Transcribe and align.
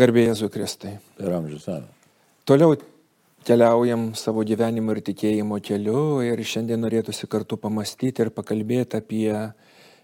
Garbėjai 0.00 0.30
Jėzui 0.30 0.48
Kristai. 0.48 0.90
Per 1.18 1.28
amžius 1.36 1.66
amžius. 1.68 2.12
Toliau 2.48 2.72
keliaujam 3.44 4.06
savo 4.16 4.40
gyvenimo 4.48 4.94
ir 4.94 5.02
tikėjimo 5.04 5.58
keliu 5.60 6.22
ir 6.24 6.40
šiandien 6.40 6.80
norėtųsi 6.80 7.28
kartu 7.28 7.58
pamastyti 7.60 8.24
ir 8.24 8.30
pakalbėti 8.32 8.96
apie 8.96 9.34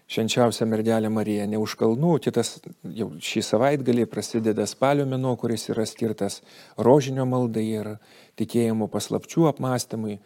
švenčiausią 0.05 0.67
mergelę 0.69 1.09
Mariją. 1.09 1.47
Ne 1.49 1.57
už 1.57 1.73
kalnų, 1.79 2.11
kitas 2.27 2.59
jau 2.93 3.07
šį 3.17 3.41
savaitgalį 3.47 4.05
prasideda 4.11 4.67
spalio 4.69 5.07
mėnuo, 5.09 5.33
kuris 5.41 5.65
yra 5.73 5.87
skirtas 5.89 6.43
rožinio 6.77 7.25
maldai 7.25 7.65
ir 7.65 7.89
tikėjimo 8.37 8.91
paslapčių 8.93 9.47
apmąstymui. 9.49 10.19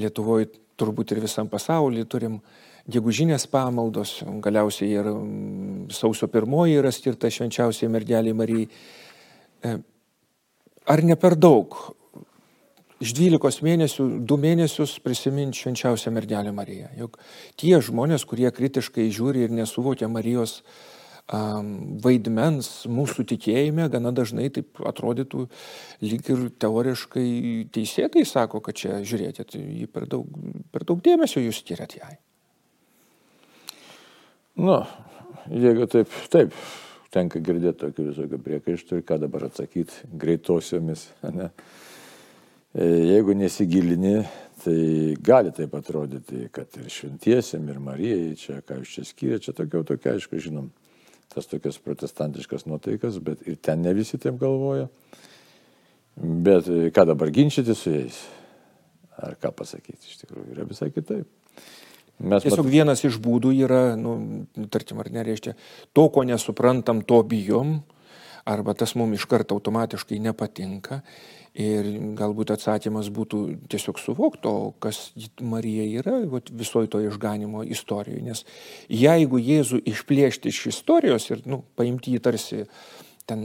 Lietuvoje 0.00 0.48
turbūt 0.80 1.12
ir 1.12 1.20
visam 1.26 1.50
pasaulyje 1.52 2.08
turim 2.08 2.40
gegužinės 2.88 3.44
pamaldos, 3.52 4.22
galiausiai 4.40 4.96
ir 4.96 5.12
mm, 5.12 5.92
sausio 5.92 6.30
pirmoji 6.32 6.80
yra 6.80 6.88
skirta 6.94 7.28
švenčiausiai 7.28 7.92
mergeliai 7.92 8.40
Marijai. 8.40 8.72
E, 9.62 9.78
ar 10.86 11.02
ne 11.04 11.16
per 11.20 11.36
daug 11.36 11.76
iš 13.00 13.14
12 13.16 13.64
mėnesių, 13.64 14.06
2 14.28 14.38
mėnesius 14.40 14.98
prisiminti 15.04 15.60
švenčiausią 15.62 16.12
mergelę 16.12 16.52
Mariją? 16.56 16.90
Juk 17.00 17.18
tie 17.60 17.76
žmonės, 17.80 18.26
kurie 18.28 18.50
kritiškai 18.52 19.08
žiūri 19.12 19.46
ir 19.46 19.54
nesuvokia 19.56 20.08
Marijos 20.12 20.60
um, 21.32 21.70
vaidmens 22.04 22.70
mūsų 22.90 23.24
tikėjime, 23.32 23.88
gana 23.92 24.12
dažnai 24.16 24.48
taip 24.52 24.82
atrodytų 24.86 25.46
lyg 26.04 26.32
ir 26.34 26.48
teoriškai 26.60 27.28
teisėtai 27.74 28.26
sako, 28.28 28.62
kad 28.64 28.80
čia 28.80 29.00
žiūrėkit, 29.06 29.56
per 29.94 30.08
daug, 30.10 30.28
per 30.72 30.84
daug 30.88 31.00
dėmesio 31.04 31.42
jūs 31.44 31.62
skiriat 31.62 31.96
jai. 32.00 32.16
Nu, 34.60 34.82
jeigu 35.48 35.86
taip, 35.88 36.10
taip, 36.32 36.56
tenka 37.14 37.40
girdėti 37.42 37.80
tokių 37.84 38.06
visokių 38.10 38.38
priekaištų 38.44 39.00
ir 39.00 39.06
ką 39.06 39.18
dabar 39.22 39.48
atsakyti 39.48 40.10
greitosiomis. 40.20 41.08
Ne? 41.34 41.50
E, 42.74 42.86
jeigu 42.86 43.34
nesigilini, 43.34 44.20
tai 44.62 44.76
gali 45.18 45.50
taip 45.56 45.74
atrodyti, 45.78 46.46
kad 46.54 46.76
ir 46.78 46.90
šventiesiam, 46.92 47.66
ir 47.70 47.80
Marijai, 47.82 48.36
čia 48.38 48.60
ką 48.66 48.78
jūs 48.82 48.94
čia 48.94 49.06
skiriate, 49.08 49.46
čia 49.48 49.56
tokia, 49.58 49.82
tokia, 49.88 50.14
aišku, 50.14 50.38
žinom, 50.42 50.70
tas 51.34 51.50
tokias 51.50 51.80
protestantiškas 51.82 52.66
nuotaikas, 52.70 53.18
bet 53.24 53.42
ir 53.48 53.58
ten 53.62 53.82
ne 53.82 53.94
visi 53.96 54.20
taip 54.22 54.38
galvoja. 54.40 54.86
Bet 56.20 56.70
e, 56.70 56.92
ką 56.94 57.08
dabar 57.10 57.32
ginčyti 57.34 57.74
su 57.74 57.94
jais? 57.94 58.22
Ar 59.20 59.34
ką 59.40 59.50
pasakyti, 59.56 60.06
iš 60.06 60.22
tikrųjų, 60.22 60.52
yra 60.54 60.68
visai 60.68 60.92
kitaip. 60.94 61.26
Mes 62.20 62.44
Tiesiog 62.44 62.66
mat... 62.66 62.72
vienas 62.72 63.02
iš 63.06 63.16
būdų 63.22 63.54
yra, 63.64 63.82
nu, 63.96 64.44
tarkim, 64.72 65.00
ar 65.00 65.08
nereiškia, 65.12 65.56
to, 65.96 66.06
ko 66.12 66.24
nesuprantam, 66.28 67.00
to 67.06 67.22
bijom, 67.26 67.80
arba 68.48 68.74
tas 68.76 68.94
mums 68.98 69.20
iš 69.20 69.26
karto 69.30 69.56
automatiškai 69.56 70.20
nepatinka. 70.22 71.00
Ir 71.60 71.82
galbūt 72.14 72.52
atsakymas 72.54 73.08
būtų 73.10 73.40
tiesiog 73.72 73.98
suvokti, 73.98 74.52
kas 74.78 75.00
Marija 75.42 75.82
yra 75.98 76.20
visoji 76.46 76.92
to 76.92 77.00
išganimo 77.02 77.64
istorijoje. 77.66 78.22
Nes 78.22 78.44
jeigu 78.86 79.40
Jėzų 79.42 79.80
išplėšti 79.90 80.52
iš 80.52 80.68
istorijos 80.70 81.26
ir 81.32 81.42
nu, 81.50 81.64
paimti 81.74 82.14
jį 82.14 82.22
tarsi 82.22 82.62
ten 83.30 83.44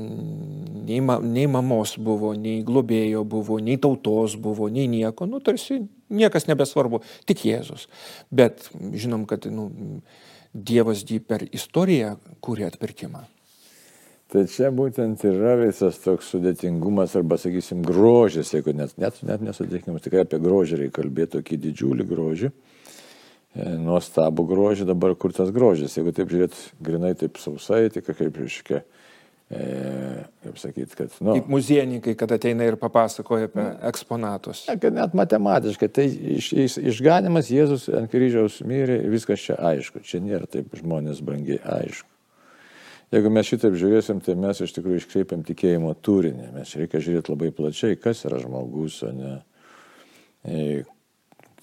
nei, 0.85 0.99
ma, 1.05 1.19
nei 1.21 1.47
mamos 1.49 1.95
buvo, 2.01 2.33
nei 2.37 2.63
globėjo 2.65 3.23
buvo, 3.29 3.59
nei 3.63 3.77
tautos 3.81 4.37
buvo, 4.41 4.69
nei 4.73 4.89
nieko, 4.91 5.29
nu 5.29 5.41
tarsi 5.43 5.83
niekas 6.13 6.49
nebesvarbu, 6.49 7.01
tik 7.29 7.45
Jėzus. 7.47 7.87
Bet 8.33 8.69
žinom, 8.73 9.27
kad 9.29 9.47
nu, 9.51 9.69
Dievas 10.55 11.01
jį 11.03 11.19
per 11.27 11.43
istoriją 11.51 12.13
kūrė 12.43 12.69
atpirkimą. 12.69 13.25
Tai 14.31 14.41
čia 14.49 14.71
būtent 14.73 15.21
yra 15.27 15.53
visas 15.59 15.99
toks 16.01 16.31
sudėtingumas 16.31 17.13
arba, 17.19 17.37
sakysim, 17.37 17.83
grožis, 17.85 18.53
jeigu 18.55 18.73
net, 18.73 18.95
net, 18.97 19.19
net 19.27 19.43
nesudėtingumas, 19.45 20.05
tikrai 20.05 20.23
apie 20.23 20.39
grožį 20.41 20.79
reikia 20.79 20.95
kalbėti, 21.01 21.33
tokį 21.35 21.59
didžiulį 21.65 22.07
grožį, 22.09 22.49
e, 22.49 23.67
nuostabų 23.83 24.47
grožį, 24.49 24.87
dabar 24.89 25.13
kur 25.19 25.35
tas 25.35 25.51
grožis, 25.55 25.99
jeigu 25.99 26.15
taip 26.15 26.31
žiūrėt 26.31 26.57
grinai 26.87 27.13
taip 27.19 27.37
sausai, 27.43 27.83
tai 27.93 28.01
kaip, 28.07 28.23
reiškia, 28.31 28.81
kaip 30.45 30.57
sakyt, 30.61 30.95
kad... 30.97 31.13
Nu, 31.19 31.35
kaip 31.37 31.47
muziejininkai, 31.51 32.15
kad 32.19 32.31
ateina 32.35 32.67
ir 32.67 32.77
papasakoja 32.81 33.49
apie 33.49 33.65
eksponatus. 33.89 34.65
Ne, 34.69 34.77
kad 34.81 34.95
net 34.95 35.15
matematiškai, 35.17 35.89
tai 35.93 36.07
iš, 36.37 36.51
iš, 36.65 36.79
išganimas 36.93 37.51
Jėzus 37.53 37.87
ant 37.93 38.11
kryžiaus 38.11 38.61
mirė, 38.67 38.99
viskas 39.11 39.43
čia 39.45 39.57
aišku, 39.71 40.03
čia 40.05 40.21
nėra 40.23 40.49
taip 40.49 40.75
žmonės 40.79 41.23
brangiai 41.25 41.61
aišku. 41.77 42.09
Jeigu 43.13 43.29
mes 43.31 43.47
šitaip 43.47 43.75
žiūrėsim, 43.79 44.19
tai 44.25 44.33
mes 44.39 44.59
iš 44.65 44.73
tikrųjų 44.75 45.03
iškreipiam 45.03 45.43
tikėjimo 45.45 45.93
turinį. 46.03 46.49
Mes 46.55 46.73
reikia 46.75 47.03
žiūrėti 47.05 47.31
labai 47.31 47.51
plačiai, 47.55 47.99
kas 48.01 48.25
yra 48.27 48.41
žmogus, 48.41 48.97
o 49.05 49.11
ne 49.13 49.33
e, 50.43 50.83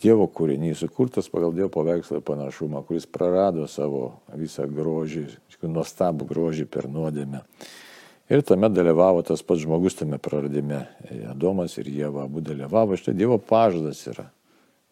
Dievo 0.03 0.27
kūrinys, 0.27 0.81
sukurtas 0.83 1.29
pagal 1.31 1.53
Dievo 1.55 1.71
paveikslą 1.71 2.19
ir 2.19 2.25
panašumą, 2.27 2.83
kuris 2.89 3.07
prarado 3.07 3.69
savo 3.71 4.19
visą 4.35 4.67
grožį, 4.67 5.29
nuostabų 5.63 6.27
grožį 6.27 6.67
per 6.67 6.89
nuodėmę. 6.91 7.45
Ir 8.33 8.43
tame 8.47 8.71
dalyvavo 8.73 9.23
tas 9.27 9.45
pats 9.47 9.63
žmogus 9.63 9.99
tame 9.99 10.19
praradime. 10.23 10.87
Adomas 11.31 11.77
ir 11.79 11.91
Jėva 11.93 12.25
abu 12.27 12.43
dalyvavo. 12.43 12.97
Štai 12.99 13.15
Dievo 13.15 13.39
pažadas 13.39 14.01
yra. 14.11 14.27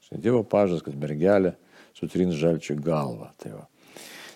Štai 0.07 0.21
Dievo 0.23 0.45
pažadas, 0.47 0.85
kad 0.87 0.99
mergelė 1.01 1.57
sutrins 1.99 2.39
žalčių 2.39 2.79
galvą. 2.85 3.33
Tai, 3.41 3.57
va. 3.57 3.65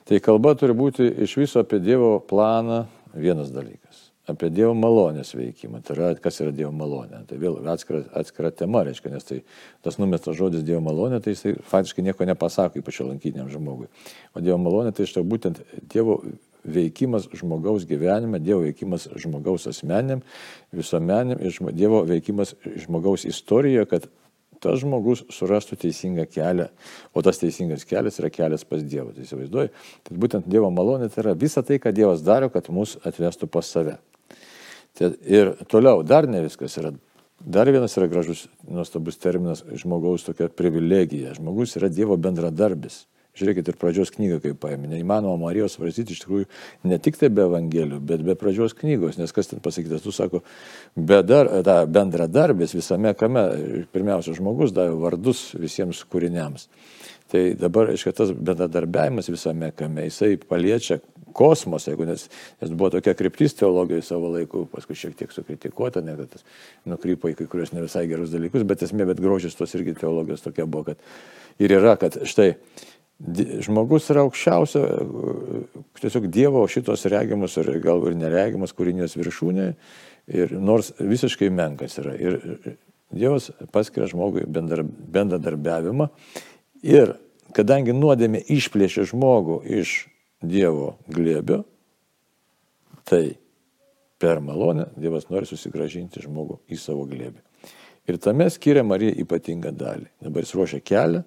tai 0.09 0.19
kalba 0.25 0.57
turi 0.59 0.75
būti 0.75 1.07
iš 1.27 1.37
viso 1.43 1.63
apie 1.63 1.79
Dievo 1.85 2.17
planą 2.19 2.85
vienas 3.15 3.55
dalykas 3.55 4.04
apie 4.31 4.49
Dievo 4.53 4.73
malonės 4.79 5.35
veikimą. 5.37 5.83
Tai 5.85 5.97
yra, 5.97 6.09
kas 6.23 6.41
yra 6.41 6.55
Dievo 6.55 6.73
malonė. 6.77 7.25
Tai 7.29 7.39
vėl 7.41 7.59
atskira, 7.71 8.05
atskira 8.17 8.51
tema, 8.55 8.85
reiškia, 8.87 9.13
nes 9.13 9.29
tai 9.29 9.43
tas 9.85 10.01
numestas 10.01 10.39
žodis 10.39 10.65
Dievo 10.65 10.81
malonė, 10.87 11.21
tai 11.25 11.37
jisai 11.37 11.55
faktiškai 11.71 12.07
nieko 12.07 12.29
nepasako, 12.29 12.81
ypač 12.81 13.03
lankiniam 13.05 13.53
žmogui. 13.53 13.91
O 14.33 14.43
Dievo 14.45 14.59
malonė 14.65 14.95
tai 14.97 15.09
štai 15.11 15.25
būtent 15.29 15.61
Dievo 15.93 16.23
veikimas 16.65 17.29
žmogaus 17.37 17.85
gyvenime, 17.89 18.41
Dievo 18.41 18.65
veikimas 18.65 19.11
žmogaus 19.21 19.69
asmeniam, 19.69 20.25
visuomeniam 20.73 21.41
ir 21.45 21.73
Dievo 21.77 22.05
veikimas 22.09 22.57
žmogaus 22.87 23.27
istorijoje, 23.29 23.91
kad 23.93 24.09
tas 24.65 24.81
žmogus 24.81 25.27
surastų 25.35 25.77
teisingą 25.83 26.25
kelią, 26.31 26.71
o 27.13 27.23
tas 27.25 27.37
teisingas 27.43 27.85
kelias 27.85 28.17
yra 28.23 28.31
kelias 28.33 28.65
pas 28.65 28.81
Dievą. 28.81 29.13
Tai 29.13 29.27
įsivaizduoju, 29.27 29.73
tai 30.09 30.19
būtent 30.25 30.49
Dievo 30.49 30.71
malonė 30.73 31.11
tai 31.13 31.27
yra 31.27 31.37
visa 31.37 31.61
tai, 31.61 31.77
ką 31.83 31.93
Dievas 31.93 32.25
daro, 32.25 32.49
kad 32.55 32.73
mus 32.73 32.97
atvestų 33.05 33.51
pas 33.53 33.69
save. 33.69 33.99
Ir 35.01 35.57
toliau, 35.67 36.05
dar 36.07 36.29
ne 36.31 36.45
viskas 36.45 36.79
yra. 36.79 36.93
Dar 37.45 37.69
vienas 37.69 37.97
yra 37.99 38.07
gražus, 38.09 38.47
nuostabus 38.71 39.19
terminas- 39.19 39.65
žmogaus 39.83 40.25
tokia 40.25 40.49
privilegija. 40.49 41.35
Žmogus 41.35 41.77
yra 41.77 41.91
Dievo 41.91 42.17
bendradarbis. 42.17 43.05
Žiūrėkit 43.35 43.69
ir 43.69 43.75
pradžios 43.75 44.13
knygą, 44.15 44.39
kaip 44.45 44.61
paėmė. 44.63 44.87
Neįmanoma 44.93 45.35
Marijos 45.41 45.75
svarstyti 45.75 46.15
iš 46.15 46.21
tikrųjų 46.23 46.47
ne 46.85 46.99
tik 47.03 47.17
tai 47.19 47.29
be 47.29 47.43
evangelijų, 47.43 47.99
bet 48.07 48.23
be 48.23 48.37
pradžios 48.39 48.77
knygos, 48.79 49.19
nes 49.19 49.33
kas 49.35 49.51
ten 49.51 49.59
pasakytas, 49.59 50.05
tu 50.05 50.13
sako, 50.15 50.45
bedar, 50.95 51.51
ta 51.67 51.85
bendradarbis 51.85 52.77
visame 52.79 53.13
kame, 53.19 53.43
pirmiausia, 53.91 54.37
žmogus 54.39 54.71
davė 54.71 54.95
vardus 55.03 55.49
visiems 55.59 56.05
kūriniams. 56.07 56.69
Tai 57.35 57.43
dabar, 57.59 57.91
aišku, 57.91 58.13
tas 58.15 58.31
bendradarbiavimas 58.31 59.27
visame 59.33 59.73
kame, 59.75 60.07
jisai 60.07 60.37
paliečia 60.39 61.01
kosmosą, 61.35 61.93
jeigu 61.93 62.07
nes, 62.09 62.27
nes 62.63 62.73
buvo 62.73 62.93
tokia 62.95 63.17
kryptis 63.19 63.57
teologijai 63.59 64.05
savo 64.07 64.31
laiku, 64.35 64.65
paskui 64.73 64.97
šiek 64.99 65.19
tiek 65.19 65.35
sukritikuota, 65.35 66.03
ne, 66.05 66.17
kad 66.21 66.33
tas 66.37 66.47
nukrypo 66.89 67.33
į 67.33 67.39
kai 67.41 67.49
kurios 67.51 67.75
ne 67.75 67.85
visai 67.85 68.07
gerus 68.11 68.33
dalykus, 68.35 68.67
bet 68.69 68.87
esmė, 68.87 69.09
bet 69.11 69.23
grožis 69.23 69.59
tos 69.59 69.75
irgi 69.79 69.97
teologijos 70.01 70.45
tokia 70.47 70.67
buvo, 70.67 70.93
kad 70.93 71.63
ir 71.63 71.77
yra, 71.79 71.99
kad 72.01 72.23
štai 72.29 72.55
žmogus 73.65 74.09
yra 74.11 74.25
aukščiausia, 74.27 74.83
tiesiog 76.01 76.27
Dievo 76.35 76.65
šitos 76.71 77.07
regimus 77.13 77.55
ir 77.63 77.71
gal 77.83 78.03
ir 78.09 78.17
neregimus 78.19 78.75
kūrinijos 78.75 79.15
viršūnė, 79.17 79.69
ir 80.35 80.57
nors 80.59 80.93
visiškai 80.99 81.51
menkas 81.53 81.99
yra. 82.03 82.17
Ir 82.19 82.41
Dievas 83.15 83.51
paskiria 83.71 84.09
žmogui 84.11 84.43
bendradarbiavimą 84.49 86.09
ir 86.83 87.15
kadangi 87.55 87.95
nuodėmė 87.95 88.41
išplėšė 88.51 89.05
žmogų 89.13 89.61
iš 89.81 89.95
Dievo 90.49 90.95
glėbio, 91.11 91.63
tai 93.09 93.37
per 94.21 94.41
malonę 94.41 94.89
Dievas 94.97 95.29
nori 95.33 95.49
susigražinti 95.49 96.23
žmogų 96.25 96.61
į 96.73 96.79
savo 96.81 97.05
glėbį. 97.09 97.43
Ir 98.09 98.19
tame 98.21 98.47
skiria 98.53 98.85
Marija 98.85 99.17
ypatingą 99.23 99.73
dalį. 99.73 100.11
Dabar 100.25 100.45
jis 100.45 100.55
ruošia 100.57 100.81
kelią 100.85 101.23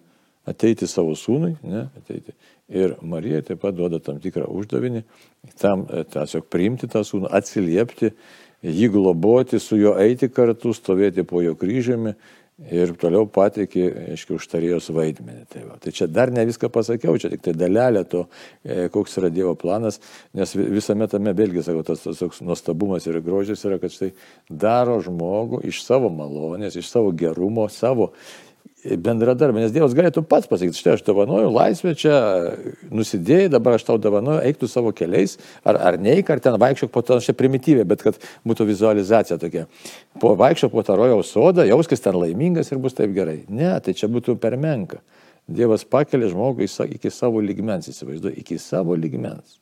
ateiti 0.47 0.87
savo 0.87 1.15
sūnui, 1.17 1.55
ne, 1.67 1.87
ateiti. 1.97 2.33
Ir 2.71 2.95
Marija 3.01 3.41
taip 3.47 3.61
pat 3.63 3.75
duoda 3.75 3.99
tam 4.03 4.19
tikrą 4.23 4.47
uždavinį, 4.59 5.03
tam 5.59 5.85
e, 5.89 6.03
tiesiog 6.07 6.47
priimti 6.51 6.87
tą 6.91 7.03
sūnų, 7.07 7.31
atsiliepti, 7.35 8.13
jį 8.63 8.89
globoti, 8.93 9.59
su 9.59 9.79
juo 9.79 9.95
eiti 10.01 10.29
kartu, 10.33 10.73
stovėti 10.75 11.25
po 11.27 11.43
jo 11.43 11.55
kryžiumi 11.59 12.15
ir 12.57 12.93
toliau 12.97 13.27
pateikė, 13.29 13.83
aiškiai, 14.13 14.37
užtarėjos 14.39 14.89
vaidmenį. 14.95 15.43
Tai, 15.51 15.63
va. 15.67 15.77
tai 15.81 15.93
čia 15.93 16.07
dar 16.09 16.31
ne 16.33 16.45
viską 16.49 16.71
pasakiau, 16.73 17.17
čia 17.21 17.29
tik 17.33 17.43
tai 17.45 17.53
dalelė 17.57 18.01
to, 18.09 18.23
e, 18.65 18.87
koks 18.93 19.19
yra 19.21 19.29
Dievo 19.33 19.53
planas, 19.59 19.99
nes 20.37 20.55
visame 20.57 21.05
tame 21.11 21.35
vėlgi, 21.37 21.61
sakau, 21.67 21.85
tas, 21.85 22.01
tas 22.05 22.23
toks 22.23 22.41
nuostabumas 22.45 23.05
ir 23.05 23.21
grožis 23.25 23.61
yra, 23.67 23.77
kad 23.81 23.93
štai 23.93 24.09
daro 24.49 24.97
žmogų 25.05 25.61
iš 25.69 25.83
savo 25.85 26.09
malonės, 26.13 26.79
iš 26.81 26.89
savo 26.89 27.13
gerumo, 27.13 27.67
savo 27.69 28.11
bendradarbė, 28.85 29.63
nes 29.63 29.73
Dievas 29.73 29.95
galėtų 29.97 30.21
pats 30.29 30.47
pasakyti, 30.49 30.77
štai 30.77 30.93
aš 30.95 31.03
dovanoju 31.07 31.49
laisvę 31.49 31.93
čia, 31.97 32.17
nusidėjai, 32.93 33.49
dabar 33.55 33.77
aš 33.77 33.87
tau 33.87 33.97
dovanoju, 34.01 34.43
eiktų 34.45 34.69
savo 34.69 34.93
keliais, 34.95 35.37
ar, 35.67 35.79
ar 35.89 35.97
neik, 36.01 36.29
ar 36.29 36.41
ten 36.43 36.59
vaikščiok 36.61 36.93
po 36.93 37.01
to, 37.05 37.17
čia 37.23 37.33
primityviai, 37.37 37.87
bet 37.89 38.05
kad 38.05 38.19
būtų 38.47 38.67
vizualizacija 38.69 39.39
tokia. 39.41 39.65
Po 40.21 40.35
vaikščiok 40.37 40.73
po 40.75 40.85
tą 40.85 40.97
rojaus 40.99 41.33
sodą, 41.33 41.65
jauskis 41.67 42.05
ten 42.05 42.17
laimingas 42.19 42.69
ir 42.71 42.81
bus 42.83 42.95
taip 42.97 43.15
gerai. 43.17 43.41
Ne, 43.49 43.73
tai 43.83 43.97
čia 43.97 44.11
būtų 44.11 44.37
per 44.41 44.59
menka. 44.61 45.01
Dievas 45.47 45.85
pakelia 45.87 46.29
žmogų 46.29 46.67
iki 46.91 47.11
savo 47.13 47.41
lygmens, 47.41 47.89
įsivaizduoju, 47.89 48.35
iki 48.43 48.59
savo 48.61 48.95
lygmens. 48.99 49.57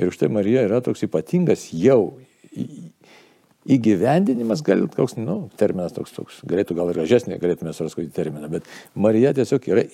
Ir 0.00 0.08
už 0.08 0.16
tai 0.16 0.30
Marija 0.32 0.62
yra 0.64 0.80
toks 0.80 1.02
ypatingas 1.04 1.68
jau 1.76 2.16
įgyvendinimas, 3.68 4.62
gal 4.64 4.86
koks, 4.88 5.18
nu, 5.20 5.50
terminas 5.60 5.92
toks, 5.92 6.14
toks, 6.16 6.38
galėtų 6.48 6.76
gal 6.78 6.92
ir 6.92 7.00
gražesnį, 7.00 7.36
galėtume 7.42 7.74
surasti 7.76 8.06
terminą, 8.16 8.48
bet 8.52 8.68
Marija 8.96 9.34
tiesiog 9.36 9.68
yra 9.68 9.84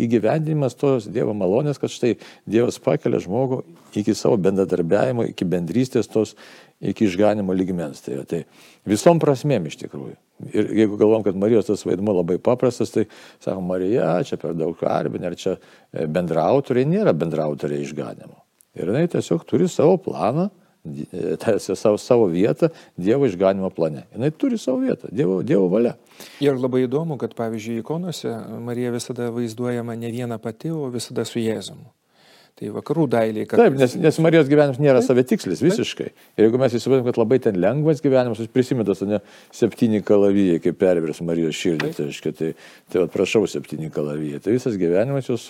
įgyvendinimas 0.00 0.78
tos 0.80 1.08
Dievo 1.10 1.34
malonės, 1.36 1.80
kad 1.80 1.92
štai 1.92 2.14
Dievas 2.48 2.80
pakelia 2.80 3.20
žmogų 3.20 3.60
iki 4.00 4.14
savo 4.16 4.38
bendradarbiavimo, 4.40 5.26
iki 5.28 5.44
bendrystės 5.48 6.08
tos, 6.08 6.32
iki 6.80 7.04
išganimo 7.04 7.52
lygmens. 7.52 8.00
Tai, 8.06 8.22
tai 8.30 8.44
visom 8.88 9.20
prasmėm 9.20 9.68
iš 9.68 9.76
tikrųjų. 9.82 10.16
Ir 10.56 10.70
jeigu 10.78 10.96
galvom, 10.96 11.24
kad 11.26 11.36
Marijos 11.36 11.68
tas 11.68 11.84
vaidmo 11.84 12.14
labai 12.16 12.38
paprastas, 12.40 12.94
tai 12.94 13.04
sakom, 13.42 13.66
Marija, 13.68 14.14
čia 14.24 14.40
per 14.40 14.56
daug 14.56 14.72
karbinė, 14.80 15.28
ar 15.28 15.36
čia 15.36 15.58
e, 15.58 16.06
bendrautoriai, 16.08 16.88
nėra 16.88 17.12
bendrautoriai 17.12 17.84
išganimo. 17.84 18.38
Ir 18.80 18.88
jinai 18.88 19.04
tiesiog 19.12 19.44
turi 19.44 19.68
savo 19.68 19.98
planą, 20.00 20.48
tarsi 21.38 21.76
savo, 21.76 21.98
savo 21.98 22.26
vietą 22.26 22.70
Dievo 22.96 23.26
išganimo 23.26 23.70
plane. 23.70 24.06
Jis 24.16 24.36
turi 24.40 24.58
savo 24.58 24.80
vietą, 24.80 25.08
Dievo, 25.12 25.42
dievo 25.42 25.68
valia. 25.68 25.96
Ir 26.40 26.56
labai 26.56 26.86
įdomu, 26.86 27.18
kad 27.20 27.34
pavyzdžiui, 27.36 27.80
ikonose 27.84 28.32
Marija 28.64 28.92
visada 28.94 29.30
vaizduojama 29.34 29.96
ne 29.96 30.12
viena 30.12 30.38
pati, 30.40 30.72
o 30.72 30.88
visada 30.92 31.24
su 31.28 31.40
Jėzumu. 31.40 31.90
Tai 32.60 32.68
vakarų 32.74 33.06
dailiai. 33.08 33.46
Kad... 33.48 33.60
Taip, 33.62 33.76
nes, 33.80 33.94
nes 33.96 34.18
Marijos 34.20 34.48
gyvenimas 34.50 34.80
nėra 34.82 35.00
savitikslis 35.04 35.62
visiškai. 35.64 36.10
Ir 36.36 36.44
jeigu 36.44 36.58
mes 36.60 36.74
įsivaizduojam, 36.76 37.06
kad 37.06 37.20
labai 37.22 37.38
ten 37.40 37.56
lengvas 37.60 38.02
gyvenimas, 38.04 38.42
aš 38.42 38.50
prisimenu 38.52 38.84
tas, 38.88 39.00
ne, 39.08 39.22
septyni 39.56 40.02
kalavijai, 40.04 40.58
kaip 40.64 40.76
pervers 40.80 41.22
Marijos 41.24 41.56
širdį, 41.56 41.92
tai, 41.96 42.08
tai, 42.12 42.34
tai, 42.36 42.50
tai 42.92 43.06
prašau, 43.14 43.46
septyni 43.48 43.88
kalavijai. 43.94 44.42
Tai 44.44 44.56
visas 44.56 44.76
gyvenimas 44.80 45.30
jos 45.32 45.46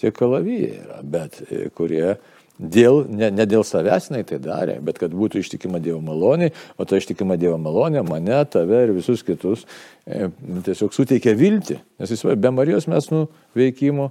tie 0.00 0.12
kalavijai 0.16 0.78
yra, 0.78 1.02
bet 1.04 1.42
e, 1.50 1.66
kurie 1.76 2.16
Dėl, 2.56 3.02
ne, 3.12 3.28
ne 3.36 3.44
dėl 3.44 3.66
savęs 3.68 4.08
jinai 4.08 4.22
tai 4.24 4.38
darė, 4.40 4.78
bet 4.84 4.96
kad 5.00 5.12
būtų 5.12 5.42
ištikima 5.42 5.80
Dievo 5.82 6.00
malonė, 6.04 6.54
o 6.80 6.86
ta 6.88 6.96
ištikima 6.96 7.36
Dievo 7.36 7.58
malonė 7.60 8.00
mane, 8.06 8.38
tave 8.48 8.86
ir 8.86 8.94
visus 8.96 9.24
kitus 9.26 9.66
e, 10.08 10.30
tiesiog 10.64 10.94
suteikia 10.96 11.36
viltį. 11.36 11.76
Nes 12.00 12.14
jis, 12.14 12.24
be 12.24 12.54
Marijos 12.56 12.88
mes 12.88 13.10
nu 13.12 13.26
veikimo, 13.56 14.08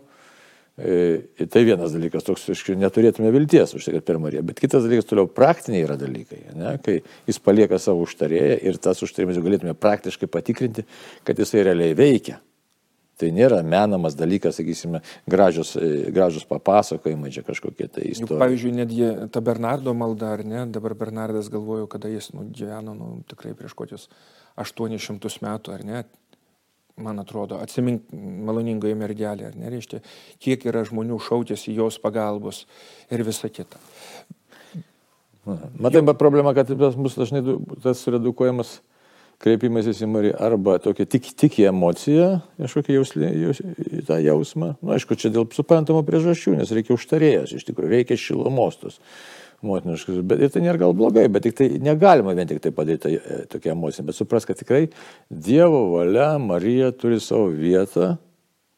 e, 0.77 1.47
tai 1.49 1.65
vienas 1.65 1.97
dalykas, 1.97 2.27
toks, 2.27 2.45
aišku, 2.53 2.77
neturėtume 2.77 3.33
vilties 3.33 3.73
už 3.73 3.89
tai, 3.89 3.97
kad 3.97 4.05
per 4.11 4.21
Mariją, 4.21 4.45
bet 4.45 4.61
kitas 4.61 4.85
dalykas 4.85 5.09
toliau 5.09 5.25
praktiniai 5.25 5.87
yra 5.87 5.97
dalykai, 5.97 6.43
ne, 6.53 6.77
kai 6.85 6.99
jis 7.25 7.41
palieka 7.41 7.81
savo 7.81 8.05
užtarėją 8.05 8.59
ir 8.61 8.77
tas 8.77 9.01
užtarėjimas 9.01 9.41
galėtume 9.41 9.73
praktiškai 9.73 10.29
patikrinti, 10.29 10.85
kad 11.25 11.41
jisai 11.41 11.65
realiai 11.65 11.97
veikia. 11.97 12.37
Tai 13.15 13.29
nėra 13.31 13.61
menamas 13.63 14.17
dalykas, 14.19 14.57
sakysime, 14.59 14.99
gražus, 15.31 15.75
e, 15.79 16.09
gražus 16.11 16.43
papasakojimai 16.49 17.31
čia 17.31 17.45
kažkokie 17.47 17.87
tai 17.87 18.09
istorijos. 18.11 18.41
Pavyzdžiui, 18.41 18.73
netgi 18.75 19.07
ta 19.31 19.39
Bernardo 19.45 19.93
malda, 19.95 20.33
ar 20.35 20.43
ne, 20.43 20.65
dabar 20.67 20.97
Bernardas 20.99 21.47
galvoju, 21.53 21.87
kada 21.91 22.11
jis 22.11 22.33
nu, 22.35 22.43
gyveno 22.51 22.95
nu, 22.97 23.09
tikrai 23.29 23.55
prieš 23.55 23.75
kokius 23.79 24.09
800 24.59 25.31
metų, 25.45 25.75
ar 25.77 25.85
ne, 25.87 26.03
man 26.99 27.19
atrodo, 27.23 27.59
atsimink 27.63 28.11
maloningoje 28.11 28.95
mergelė, 28.99 29.49
ar 29.49 29.55
nereiškia, 29.59 30.01
kiek 30.43 30.65
yra 30.67 30.83
žmonių 30.87 31.19
šautėsi 31.23 31.75
jos 31.75 31.99
pagalbos 32.03 32.65
ir 33.11 33.23
visa 33.27 33.51
kita. 33.51 33.79
Matai, 35.45 36.01
bet 36.01 36.17
problema, 36.17 36.55
kad 36.57 36.71
mus 36.97 37.15
dažnai 37.19 37.43
tas 37.83 38.01
redukuojamas 38.09 38.79
kreipimasis 39.43 40.01
į 40.03 40.09
Mariją 40.11 40.35
arba 40.47 40.77
tokia 40.83 41.07
tik, 41.09 41.29
tik 41.37 41.59
į 41.61 41.69
emociją, 41.71 42.27
kažkokią 42.61 42.97
jauslį, 42.99 43.31
jaus, 43.43 43.61
tą 44.07 44.19
jausmą. 44.23 44.73
Na, 44.75 44.81
nu, 44.81 44.93
aišku, 44.97 45.17
čia 45.19 45.31
dėl 45.35 45.47
suprantamų 45.55 46.03
priežasčių, 46.07 46.57
nes 46.59 46.73
reikia 46.75 46.95
užtarėjas, 46.95 47.55
iš 47.57 47.67
tikrųjų, 47.69 47.91
reikia 47.97 48.19
šilumostus 48.19 48.99
motiniškus. 49.65 50.19
Bet 50.27 50.43
ir 50.43 50.51
tai 50.53 50.61
nėra 50.65 50.81
gal 50.81 50.93
blogai, 50.97 51.25
bet 51.31 51.47
tik 51.47 51.55
tai 51.57 51.69
negalima 51.81 52.35
vien 52.37 52.49
tik 52.49 52.61
tai 52.63 52.73
padaryti 52.75 53.15
e, 53.17 53.39
tokią 53.49 53.73
emociją. 53.73 54.05
Bet 54.09 54.17
supras, 54.17 54.45
kad 54.45 54.59
tikrai 54.59 54.85
Dievo 55.29 55.87
valia, 55.95 56.35
Marija 56.41 56.91
turi 56.93 57.21
savo 57.23 57.49
vietą 57.55 58.15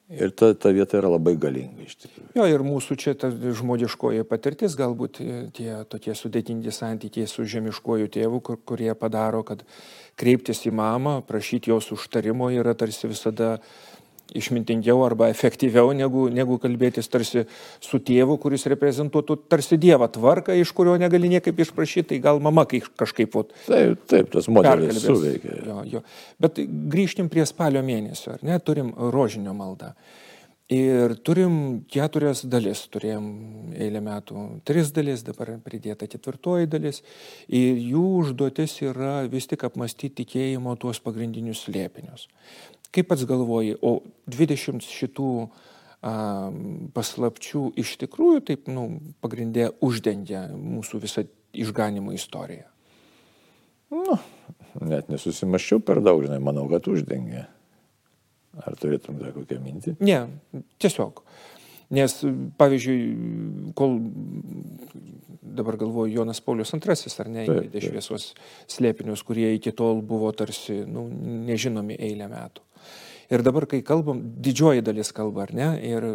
Ir 0.08 0.32
ta, 0.32 0.54
ta 0.56 0.70
vieta 0.72 0.96
yra 1.02 1.10
labai 1.12 1.34
galinga 1.36 1.84
iš 1.84 1.98
tikrųjų. 2.00 2.30
Jo, 2.38 2.46
ir 2.48 2.62
mūsų 2.64 2.96
čia 2.96 3.12
ta 3.20 3.28
žmogiškoji 3.28 4.24
patirtis, 4.30 4.78
galbūt 4.80 5.20
tie 5.58 5.82
tokie 5.92 6.16
sudėtingi 6.16 6.72
santykiai 6.72 7.28
su 7.28 7.44
žemiškoju 7.44 8.08
tėvu, 8.16 8.40
kur, 8.40 8.60
kurie 8.64 8.94
padaro, 8.96 9.42
kad 9.44 9.66
kreiptis 10.18 10.64
į 10.68 10.74
mamą, 10.76 11.20
prašyti 11.28 11.72
jos 11.72 11.92
užtarimo 11.96 12.50
yra 12.54 12.74
tarsi 12.78 13.10
visada 13.10 13.58
išmintingiau 14.36 15.00
arba 15.06 15.30
efektyviau 15.32 15.94
negu, 15.96 16.28
negu 16.34 16.58
kalbėtis 16.62 17.08
tarsi 17.12 17.46
su 17.84 18.00
tėvu, 18.04 18.38
kuris 18.42 18.68
reprezentuotų 18.68 19.38
tarsi 19.48 19.80
Dievą 19.80 20.10
tvarką, 20.12 20.56
iš 20.60 20.74
kurio 20.76 20.98
negali 21.00 21.32
niekaip 21.32 21.62
išprašyti, 21.64 22.10
tai 22.12 22.22
gal 22.24 22.42
mama 22.44 22.66
kažkaip... 22.68 23.38
Ot, 23.40 23.54
taip, 23.68 24.04
taip, 24.10 24.32
tas 24.34 24.50
modelis 24.52 25.00
suveikia. 25.04 25.62
Jo, 25.68 25.80
jo. 25.88 26.04
Bet 26.44 26.60
grįžtim 26.92 27.32
prie 27.32 27.46
spalio 27.48 27.84
mėnesio, 27.86 28.36
ar 28.36 28.44
ne, 28.48 28.60
turim 28.60 28.92
rožinio 29.16 29.56
maldą. 29.58 29.94
Ir 30.68 31.14
turim 31.24 31.86
keturias 31.88 32.42
dalis, 32.44 32.82
turėjom 32.92 33.28
eilę 33.72 34.02
metų 34.04 34.42
tris 34.68 34.90
dalis, 34.92 35.22
dabar 35.24 35.54
pridėta 35.64 36.10
ketvirtoji 36.12 36.68
dalis. 36.68 37.00
Ir 37.48 37.80
jų 37.80 38.04
užduotis 38.18 38.76
yra 38.84 39.22
vis 39.32 39.48
tik 39.48 39.64
apmastyti 39.64 40.26
tikėjimo 40.26 40.76
tuos 40.76 41.00
pagrindinius 41.00 41.64
slėpinius. 41.64 42.28
Kaip 42.92 43.08
pats 43.08 43.24
galvoji, 43.30 43.78
o 43.80 44.02
20 44.28 44.84
šitų 44.84 45.32
a, 45.48 46.14
paslapčių 46.92 47.70
iš 47.80 47.96
tikrųjų 48.04 48.44
taip, 48.52 48.68
nu, 48.68 48.90
pagrindė 49.24 49.72
uždengia 49.80 50.50
mūsų 50.52 51.00
visą 51.08 51.24
išganimo 51.56 52.12
istoriją? 52.12 52.68
Nu, 53.96 54.20
net 54.84 55.08
nesusimaščiau 55.08 55.80
per 55.80 56.04
daug, 56.04 56.26
žinai, 56.28 56.44
manau, 56.44 56.68
kad 56.68 56.92
uždengia. 56.92 57.48
Ar 58.66 58.78
turėtum 58.80 59.20
dar 59.22 59.34
kokią 59.36 59.60
mintį? 59.62 59.98
Ne, 60.06 60.22
tiesiog. 60.82 61.22
Nes, 61.98 62.18
pavyzdžiui, 62.60 63.02
kol 63.78 64.00
dabar 65.58 65.78
galvoju, 65.80 66.14
Jonas 66.14 66.42
Paulius 66.44 66.74
II, 66.76 67.14
ar 67.24 67.30
ne, 67.32 67.46
įvedė 67.48 67.84
šviesos 67.86 68.32
slėpinius, 68.70 69.24
kurie 69.28 69.54
iki 69.56 69.74
tol 69.76 70.02
buvo 70.06 70.32
tarsi 70.36 70.82
nu, 70.90 71.08
nežinomi 71.48 71.98
eilę 72.10 72.28
metų. 72.32 72.66
Ir 73.28 73.44
dabar, 73.44 73.66
kai 73.68 73.82
kalbam, 73.84 74.22
didžioji 74.40 74.84
dalis 74.88 75.10
kalba, 75.12 75.44
ar 75.44 75.52
ne, 75.52 75.68
ir 75.84 76.06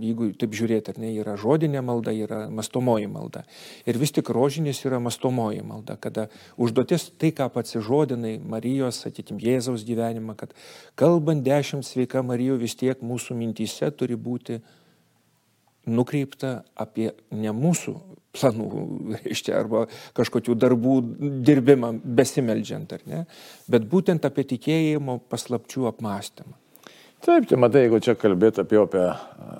jeigu 0.00 0.30
taip 0.40 0.54
žiūrėti, 0.56 0.94
ar 0.94 1.00
ne, 1.02 1.10
yra 1.20 1.34
žodinė 1.36 1.82
malda, 1.84 2.14
yra 2.16 2.46
mastomoji 2.48 3.10
malda. 3.12 3.42
Ir 3.84 3.98
vis 4.00 4.14
tik 4.16 4.30
rožinis 4.32 4.80
yra 4.88 4.96
mastomoji 5.04 5.60
malda, 5.68 5.98
kada 6.00 6.30
užduotis 6.56 7.10
tai, 7.20 7.34
ką 7.36 7.50
pats 7.52 7.76
žodinai 7.76 8.38
Marijos, 8.40 9.02
atitim 9.04 9.36
Jėzaus 9.42 9.84
gyvenimą, 9.84 10.38
kad 10.40 10.56
kalbant 10.96 11.44
dešimt 11.44 11.84
sveika 11.84 12.24
Marijų 12.24 12.56
vis 12.64 12.78
tiek 12.80 13.04
mūsų 13.04 13.36
mintyse 13.36 13.92
turi 13.92 14.16
būti 14.16 14.62
nukreipta 15.86 16.60
apie 16.74 17.10
ne 17.30 17.54
mūsų 17.54 17.96
planų, 18.36 18.68
reiškia, 19.22 19.56
arba 19.56 19.86
kažkokių 20.16 20.56
darbų 20.60 20.94
dirbimą 21.46 21.94
besimeldžiant, 22.04 22.92
ar 22.92 23.08
ne, 23.08 23.24
bet 23.70 23.88
būtent 23.90 24.26
apie 24.28 24.44
tikėjimo 24.54 25.20
paslapčių 25.30 25.88
apmąstymą. 25.92 26.56
Taip, 27.24 27.46
tai 27.48 27.56
matai, 27.58 27.86
jeigu 27.86 27.98
čia 28.04 28.12
kalbėt 28.18 28.60
apie, 28.60 28.76
apie, 28.82 29.04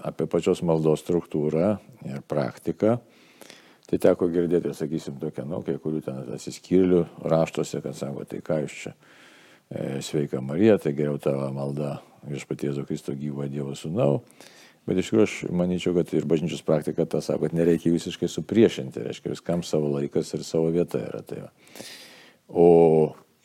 apie 0.06 0.26
pačios 0.30 0.60
maldos 0.66 1.00
struktūrą 1.02 1.70
ir 2.04 2.20
praktiką, 2.28 2.98
tai 3.88 3.98
teko 4.02 4.28
girdėti, 4.30 4.74
sakysim, 4.76 5.16
tokia, 5.22 5.46
nu, 5.48 5.62
kai 5.66 5.78
kurių 5.80 6.02
ten 6.04 6.20
atsiskyrėlių 6.36 7.00
raštuose, 7.32 7.80
kad 7.82 7.96
sako, 7.96 8.26
tai 8.28 8.42
ką 8.44 8.60
iš 8.66 8.76
čia, 8.82 8.92
e, 9.70 9.86
sveika 10.04 10.42
Marija, 10.44 10.76
tai 10.82 10.92
geriau 10.98 11.16
tavo 11.22 11.48
malda 11.56 11.96
viešpaties 12.28 12.82
Kristo 12.86 13.16
gyvo 13.16 13.48
Dievo 13.50 13.72
sūnau. 13.78 14.20
Bet 14.86 15.00
iš 15.00 15.10
tikrųjų 15.10 15.26
aš 15.26 15.36
manyčiau, 15.50 15.92
kad 15.96 16.12
ir 16.14 16.26
bažnyčios 16.30 16.62
praktika 16.66 17.08
tą 17.10 17.18
sako, 17.24 17.48
kad 17.48 17.56
nereikia 17.58 17.90
visiškai 17.90 18.28
supriešinti, 18.30 19.02
reiškia, 19.02 19.32
viskam 19.34 19.64
savo 19.66 19.90
laikas 19.96 20.30
ir 20.36 20.44
savo 20.46 20.70
vieta 20.74 21.00
yra. 21.02 21.22
Tai 21.26 21.40
va. 21.42 21.50
o 22.48 22.68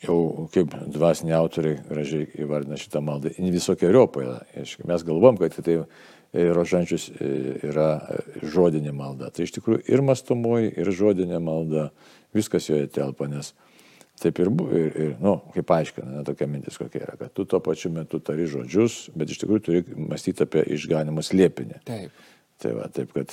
jau 0.02 0.48
kaip 0.54 0.74
dvasiniai 0.94 1.36
autoriai 1.38 1.80
gražiai 1.88 2.28
įvardina 2.42 2.78
šitą 2.80 3.02
maldą, 3.04 3.32
visokiojopai. 3.38 4.26
Mes 4.88 5.04
galvom, 5.06 5.38
kad 5.40 5.58
tai 5.58 5.76
e, 5.78 5.84
rožančius 6.54 7.08
e, 7.10 7.32
yra 7.70 7.90
e, 7.98 8.22
žodinė 8.54 8.94
malda. 8.96 9.30
Tai 9.34 9.46
iš 9.46 9.54
tikrųjų 9.58 9.84
ir 9.90 10.02
mastomoji, 10.06 10.72
ir 10.78 10.90
žodinė 10.94 11.42
malda, 11.42 11.90
viskas 12.34 12.68
joje 12.70 12.88
telpa, 12.92 13.28
nes 13.30 13.52
taip 14.20 14.38
ir 14.42 14.50
buvo, 14.52 14.74
ir, 14.76 14.98
ir 15.06 15.14
nu, 15.22 15.36
kaip 15.54 15.72
aiškina, 15.76 16.08
ne, 16.18 16.24
tokia 16.26 16.48
mintis 16.50 16.76
kokia 16.80 17.06
yra, 17.06 17.16
kad 17.20 17.32
tu 17.36 17.46
tuo 17.48 17.62
pačiu 17.64 17.92
metu 17.94 18.20
tari 18.22 18.46
žodžius, 18.50 19.06
bet 19.16 19.32
iš 19.32 19.42
tikrųjų 19.42 19.64
turi 19.66 19.82
mąstyti 20.10 20.44
apie 20.46 20.66
išganimą 20.76 21.24
slėpinį. 21.26 21.80
Taip. 21.88 22.28
Tai 22.62 22.76
va, 22.76 22.86
taip, 22.92 23.10
kad, 23.16 23.32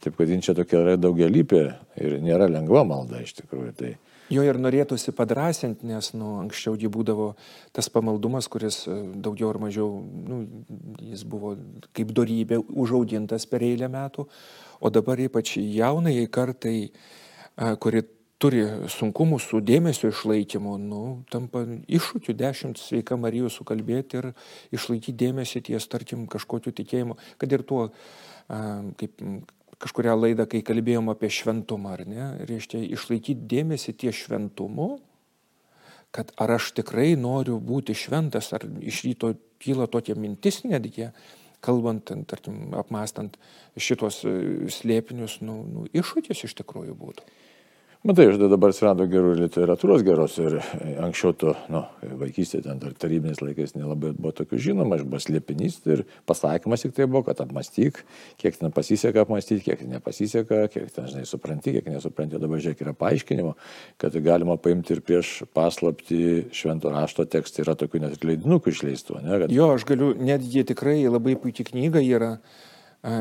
taip, 0.00 0.16
kad 0.16 0.32
jin 0.32 0.44
čia 0.44 0.54
tokia 0.56 0.80
yra 0.84 0.96
daugialypė 1.00 1.62
ir 2.00 2.16
nėra 2.24 2.48
lengva 2.48 2.86
malda 2.88 3.20
iš 3.24 3.34
tikrųjų. 3.42 3.74
Tai, 3.80 3.92
Jo 4.32 4.44
ir 4.46 4.56
norėtųsi 4.60 5.12
padrasinti, 5.16 5.84
nes 5.88 6.12
nu, 6.14 6.36
anksčiau 6.40 6.76
jį 6.78 6.88
būdavo 6.94 7.32
tas 7.74 7.90
pamaldumas, 7.92 8.46
kuris 8.48 8.84
e, 8.86 8.94
daugiau 9.24 9.50
ar 9.50 9.58
mažiau, 9.60 9.88
nu, 10.00 10.38
jis 11.02 11.24
buvo 11.28 11.52
kaip 11.92 12.14
darybė 12.16 12.62
užaudintas 12.62 13.44
per 13.50 13.64
eilę 13.66 13.90
metų, 13.92 14.24
o 14.80 14.92
dabar 14.94 15.20
ypač 15.20 15.56
jaunai 15.58 16.14
kartai, 16.32 16.76
e, 16.88 17.72
kuri 17.82 18.04
turi 18.42 18.64
sunkumų 18.90 19.38
su 19.42 19.60
dėmesio 19.62 20.10
išlaikymu, 20.10 20.74
nu, 20.82 21.02
tampa 21.30 21.62
iššūkiu 21.86 22.34
dešimt 22.38 22.80
sveika 22.80 23.18
Marijų 23.20 23.52
sukalbėti 23.54 24.18
ir 24.18 24.30
išlaikyti 24.74 25.14
dėmesį 25.22 25.62
ties, 25.70 25.86
tarkim, 25.90 26.26
kažkokiu 26.30 26.74
tikėjimu, 26.74 27.18
kad 27.38 27.54
ir 27.54 27.62
tuo, 27.68 27.88
kaip 28.48 29.22
kažkuria 29.82 30.16
laida, 30.18 30.46
kai 30.50 30.62
kalbėjom 30.66 31.10
apie 31.12 31.30
šventumą, 31.32 31.94
ar 31.96 32.04
ne, 32.08 32.26
reiškia 32.48 32.82
išlaikyti 32.96 33.48
dėmesį 33.50 33.94
ties 34.02 34.18
šventumu, 34.24 34.96
kad 36.12 36.34
ar 36.40 36.58
aš 36.58 36.72
tikrai 36.76 37.14
noriu 37.16 37.56
būti 37.62 37.96
šventas, 37.96 38.50
ar 38.52 38.66
iš 38.82 39.04
ryto 39.06 39.32
kyla 39.62 39.88
tokia 39.90 40.18
mintis 40.18 40.60
netgi, 40.66 41.08
kalbant, 41.62 42.10
tarkim, 42.28 42.74
apmastant 42.74 43.38
šitos 43.78 44.20
e, 44.26 44.34
slėpinius, 44.74 45.38
nu, 45.46 45.60
nu, 45.62 45.86
iššūkis 45.94 46.42
iš 46.48 46.56
tikrųjų 46.58 46.96
būtų. 46.98 47.30
Matai, 48.02 48.24
aš 48.32 48.40
dabar 48.50 48.72
atsirado 48.72 49.04
gerų 49.06 49.36
literatūros 49.38 50.02
geros 50.02 50.34
ir 50.42 50.56
e, 50.58 50.94
anksčiau 51.06 51.36
to, 51.38 51.52
nu, 51.70 51.84
vaikystėje, 52.18 52.64
ten 52.64 52.80
dar 52.82 52.96
tarybiniais 52.98 53.38
laikais 53.38 53.76
nelabai 53.76 54.08
buvo 54.16 54.32
tokių 54.40 54.58
žinoma, 54.64 54.96
aš 54.96 55.04
buvau 55.06 55.20
slėpinys 55.22 55.76
ir 55.86 56.02
pasakymas 56.26 56.82
tik 56.82 56.96
tai 56.96 57.06
buvo, 57.06 57.20
kad 57.28 57.38
apmastyk, 57.44 58.00
kiek 58.42 58.58
ten 58.58 58.74
pasiseka 58.74 59.22
apmastyti, 59.22 59.62
kiek 59.68 59.84
nepasiseka, 59.86 60.64
kiek 60.72 60.90
ten, 60.96 61.06
žinai, 61.12 61.22
supranti, 61.30 61.76
kiek 61.76 61.92
nesupranti, 61.92 62.40
dabar 62.42 62.64
žiūrėk 62.64 62.82
yra 62.82 62.96
paaiškinimo, 63.04 63.54
kad 64.02 64.18
galima 64.26 64.58
paimti 64.58 64.96
ir 64.96 65.04
prieš 65.06 65.30
paslapti 65.54 66.48
švento 66.58 66.90
rašto 66.90 67.28
tekstą, 67.30 67.62
yra 67.62 67.76
tokių 67.78 68.02
net 68.02 68.26
leidinukų 68.26 68.74
išleistų. 68.74 69.20
Ne, 69.22 69.44
kad... 69.44 69.54
Jo, 69.54 69.70
aš 69.76 69.86
galiu, 69.92 70.10
netgi 70.18 70.66
tikrai 70.74 70.98
labai 71.06 71.38
puikiai 71.38 71.70
knyga 71.70 72.02
yra 72.02 72.34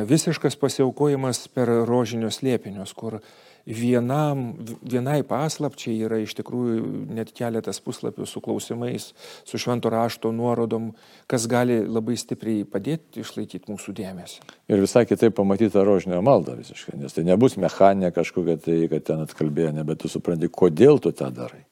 visiškas 0.09 0.57
pasiaukojimas 0.57 1.45
per 1.53 1.69
rožinius 1.85 2.41
liepinius, 2.41 2.97
kur 2.97 3.21
vienam, 3.65 4.51
vienai 4.81 5.21
paslapčiai 5.27 5.99
yra 6.07 6.21
iš 6.21 6.35
tikrųjų 6.39 7.07
net 7.15 7.33
keletas 7.37 7.81
puslapių 7.83 8.27
su 8.29 8.41
klausimais, 8.43 9.11
su 9.47 9.61
švento 9.61 9.91
rašto 9.93 10.31
nuorodom, 10.35 10.91
kas 11.31 11.47
gali 11.51 11.81
labai 11.85 12.17
stipriai 12.19 12.65
padėti 12.67 13.23
išlaikyti 13.25 13.71
mūsų 13.71 13.95
dėmesį. 14.01 14.45
Ir 14.71 14.83
visai 14.83 15.05
kitaip 15.09 15.35
pamatyti 15.37 15.73
tą 15.75 15.85
rožinio 15.87 16.21
maldą 16.25 16.57
visiškai, 16.59 16.97
nes 17.01 17.15
tai 17.15 17.25
nebus 17.27 17.57
mechaninė 17.61 18.13
kažkokia 18.15 18.57
tai, 18.61 18.79
kad 18.91 19.09
ten 19.11 19.25
atkalbėjo, 19.25 19.75
bet 19.87 20.03
tu 20.03 20.11
supranti, 20.11 20.51
kodėl 20.51 21.01
tu 21.03 21.13
tą 21.15 21.29
darai. 21.33 21.65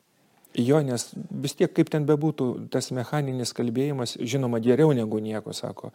Jo, 0.60 0.80
nes 0.84 1.06
vis 1.16 1.54
tiek 1.56 1.72
kaip 1.72 1.90
ten 1.94 2.06
bebūtų, 2.08 2.46
tas 2.74 2.90
mechaninis 2.96 3.54
kalbėjimas, 3.56 4.16
žinoma, 4.20 4.60
geriau 4.64 4.92
negu 4.98 5.20
nieko, 5.24 5.54
sako. 5.56 5.92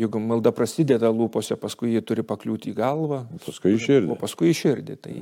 Juk 0.00 0.16
malda 0.22 0.52
prasideda 0.56 1.10
lūpose, 1.12 1.58
paskui 1.60 1.92
jie 1.92 2.02
turi 2.06 2.24
pakliūti 2.26 2.72
į 2.72 2.76
galvą. 2.78 3.20
Paskui 3.44 3.74
į 3.76 3.80
širdį. 3.82 4.10
O 4.14 4.18
paskui 4.20 4.52
į 4.52 4.58
širdį. 4.60 4.98
Tai, 5.04 5.14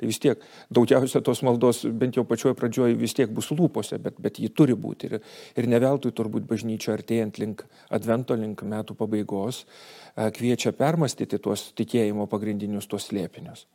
tai 0.00 0.10
vis 0.10 0.20
tiek 0.22 0.42
daugiausia 0.72 1.22
tos 1.26 1.44
maldos, 1.46 1.84
bent 2.02 2.18
jau 2.18 2.24
pačioje 2.28 2.58
pradžioje, 2.58 2.98
vis 2.98 3.14
tiek 3.16 3.30
bus 3.34 3.52
lūpose, 3.54 4.00
bet, 4.02 4.18
bet 4.22 4.40
ji 4.42 4.50
turi 4.50 4.74
būti. 4.74 5.10
Ir, 5.10 5.18
ir 5.60 5.70
ne 5.70 5.82
veltui 5.82 6.14
turbūt 6.16 6.48
bažnyčia 6.50 6.96
artėjant 6.96 7.38
link 7.42 7.66
advento, 7.94 8.38
link 8.38 8.64
metų 8.66 8.98
pabaigos, 8.98 9.64
kviečia 10.16 10.74
permastyti 10.76 11.38
tuos 11.38 11.70
tikėjimo 11.78 12.26
pagrindinius 12.30 12.90
tuos 12.90 13.10
slėpinius. 13.12 13.68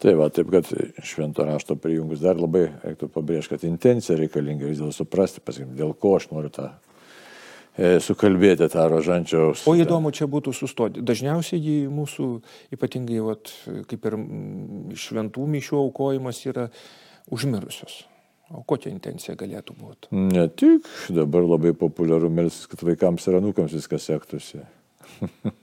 Tai 0.00 0.14
va, 0.16 0.30
taip 0.32 0.48
kad 0.48 0.68
švento 1.04 1.44
rašto 1.44 1.76
prijungus 1.76 2.22
dar 2.24 2.38
labai 2.40 2.70
reiktų 2.80 3.10
pabrėžti, 3.12 3.52
kad 3.52 3.66
intencija 3.68 4.16
reikalinga 4.16 4.70
vis 4.70 4.80
dėlto 4.80 4.96
suprasti, 4.96 5.42
pasakyti, 5.44 5.76
dėl 5.76 5.92
ko 5.92 6.14
aš 6.16 6.30
noriu 6.30 6.48
tą 6.54 6.70
e, 7.76 7.98
sukalbėti 8.00 8.70
tą 8.72 8.86
rožančiaus. 8.88 9.66
O 9.68 9.76
įdomu 9.76 10.14
čia 10.16 10.24
būtų 10.30 10.56
sustoti. 10.56 11.04
Dažniausiai 11.04 11.84
mūsų, 11.92 12.30
ypatingai, 12.72 13.20
vat, 13.28 13.52
kaip 13.92 14.08
ir 14.08 14.18
šventų 15.04 15.44
mišių 15.58 15.82
aukojimas 15.84 16.40
yra 16.48 16.70
užmirusios. 17.28 18.06
O 18.56 18.64
kokia 18.66 18.88
intencija 18.90 19.36
galėtų 19.38 19.76
būti? 19.78 20.14
Ne 20.16 20.48
tik, 20.48 20.88
dabar 21.12 21.44
labai 21.44 21.76
populiaru 21.76 22.32
melsis, 22.32 22.64
kad 22.72 22.80
vaikams 22.88 23.28
ir 23.28 23.36
anūkams 23.38 23.76
viskas 23.76 24.08
sektųsi. 24.08 24.64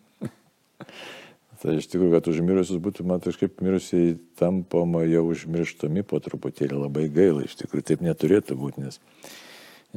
Tai 1.58 1.74
iš 1.74 1.88
tikrųjų, 1.90 2.12
kad 2.14 2.28
užmirusius 2.30 2.80
būtų, 2.84 3.04
man 3.10 3.22
kažkaip 3.24 3.62
mirusiai 3.66 4.14
tampama 4.38 5.02
jau 5.08 5.24
užmirštami 5.32 6.04
po 6.06 6.20
truputėlį 6.22 6.84
labai 6.84 7.08
gaila, 7.14 7.46
iš 7.48 7.56
tikrųjų 7.64 7.86
taip 7.88 8.04
neturėtų 8.06 8.58
būti, 8.60 8.84
nes, 8.86 9.00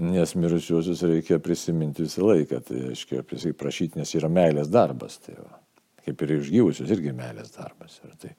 nes 0.01 0.33
mirusiuosius 0.41 1.03
reikia 1.05 1.37
prisiminti 1.43 2.07
visą 2.07 2.25
laiką, 2.25 2.63
tai 2.65 2.85
aiškiai 2.95 3.53
prašyti, 3.61 4.01
nes 4.01 4.15
yra 4.17 4.31
meilės 4.33 4.71
darbas, 4.73 5.19
tai 5.27 5.37
va, 5.37 5.61
kaip 6.07 6.25
ir 6.25 6.33
išgyvusius 6.39 6.95
irgi 6.97 7.13
meilės 7.19 7.53
darbas. 7.59 7.99
Ir 8.09 8.15
tai, 8.23 8.33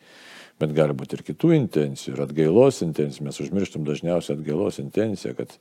bet 0.63 0.73
gali 0.77 0.97
būti 0.97 1.19
ir 1.19 1.25
kitų 1.27 1.53
intencijų, 1.59 2.15
ir 2.15 2.23
atgailos 2.25 2.81
intencijų, 2.87 3.27
mes 3.29 3.41
užmirštam 3.45 3.85
dažniausiai 3.85 4.39
atgailos 4.39 4.81
intenciją, 4.81 5.35
kad 5.37 5.53